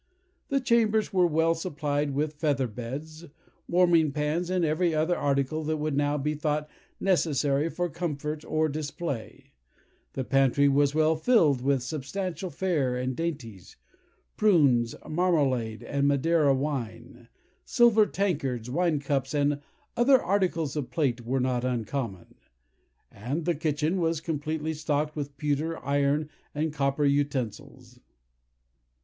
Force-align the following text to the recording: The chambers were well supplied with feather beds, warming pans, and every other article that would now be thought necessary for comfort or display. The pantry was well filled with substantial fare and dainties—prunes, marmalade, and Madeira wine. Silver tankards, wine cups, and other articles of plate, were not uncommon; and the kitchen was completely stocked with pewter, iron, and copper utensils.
The 0.49 0.59
chambers 0.59 1.13
were 1.13 1.27
well 1.27 1.53
supplied 1.53 2.15
with 2.15 2.33
feather 2.33 2.65
beds, 2.65 3.25
warming 3.67 4.13
pans, 4.13 4.49
and 4.49 4.65
every 4.65 4.95
other 4.95 5.15
article 5.15 5.63
that 5.65 5.77
would 5.77 5.95
now 5.95 6.17
be 6.17 6.33
thought 6.33 6.67
necessary 6.99 7.69
for 7.69 7.87
comfort 7.87 8.43
or 8.43 8.67
display. 8.67 9.51
The 10.13 10.23
pantry 10.23 10.67
was 10.67 10.95
well 10.95 11.15
filled 11.15 11.61
with 11.61 11.83
substantial 11.83 12.49
fare 12.49 12.97
and 12.97 13.15
dainties—prunes, 13.15 14.95
marmalade, 15.07 15.83
and 15.83 16.07
Madeira 16.07 16.55
wine. 16.55 17.27
Silver 17.63 18.07
tankards, 18.07 18.71
wine 18.71 18.99
cups, 19.01 19.35
and 19.35 19.61
other 19.95 20.19
articles 20.19 20.75
of 20.75 20.89
plate, 20.89 21.23
were 21.23 21.39
not 21.39 21.63
uncommon; 21.63 22.33
and 23.11 23.45
the 23.45 23.53
kitchen 23.53 23.99
was 24.01 24.19
completely 24.19 24.73
stocked 24.73 25.15
with 25.15 25.37
pewter, 25.37 25.77
iron, 25.85 26.27
and 26.55 26.73
copper 26.73 27.05
utensils. 27.05 27.99